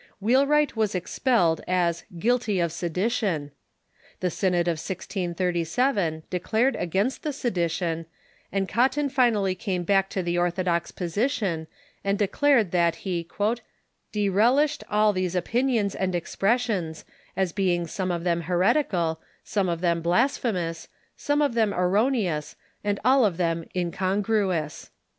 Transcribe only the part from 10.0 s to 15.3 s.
to the orthodox position, and declared that he" disrelished all